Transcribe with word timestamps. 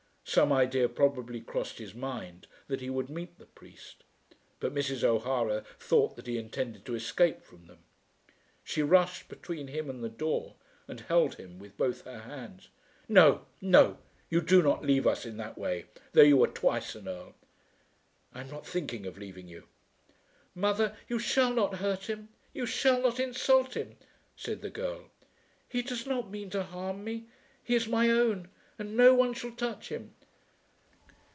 Some 0.23 0.53
idea 0.53 0.87
probably 0.87 1.41
crossed 1.41 1.77
his 1.77 1.93
mind 1.93 2.47
that 2.67 2.79
he 2.79 2.89
would 2.89 3.09
meet 3.09 3.37
the 3.37 3.47
priest, 3.47 4.05
but 4.61 4.73
Mrs. 4.73 5.03
O'Hara 5.03 5.65
thought 5.77 6.15
that 6.15 6.25
he 6.25 6.37
intended 6.37 6.85
to 6.85 6.95
escape 6.95 7.41
from 7.41 7.65
them. 7.67 7.79
She 8.63 8.81
rushed 8.81 9.27
between 9.27 9.67
him 9.67 9.89
and 9.89 10.01
the 10.01 10.07
door 10.07 10.55
and 10.87 11.01
held 11.01 11.35
him 11.35 11.59
with 11.59 11.75
both 11.75 12.05
her 12.05 12.19
hands. 12.19 12.69
"No; 13.09 13.45
no; 13.59 13.97
you 14.29 14.39
do 14.39 14.61
not 14.61 14.85
leave 14.85 15.05
us 15.05 15.25
in 15.25 15.35
that 15.35 15.57
way, 15.57 15.85
though 16.13 16.21
you 16.21 16.37
were 16.37 16.47
twice 16.47 16.95
an 16.95 17.09
Earl." 17.09 17.35
"I 18.33 18.39
am 18.39 18.49
not 18.49 18.65
thinking 18.65 19.05
of 19.05 19.17
leaving 19.17 19.49
you." 19.49 19.65
"Mother, 20.55 20.95
you 21.09 21.19
shall 21.19 21.53
not 21.53 21.77
hurt 21.79 22.05
him; 22.09 22.29
you 22.53 22.65
shall 22.65 23.01
not 23.01 23.19
insult 23.19 23.73
him," 23.75 23.97
said 24.37 24.61
the 24.61 24.69
girl. 24.69 25.09
"He 25.67 25.81
does 25.81 26.07
not 26.07 26.31
mean 26.31 26.49
to 26.51 26.63
harm 26.63 27.03
me. 27.03 27.25
He 27.61 27.75
is 27.75 27.89
my 27.89 28.09
own, 28.09 28.47
and 28.79 28.95
no 28.95 29.13
one 29.13 29.33
shall 29.33 29.51
touch 29.51 29.89
him." 29.89 30.15